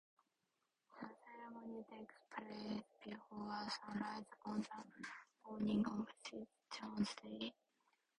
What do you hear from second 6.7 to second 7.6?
John's Day.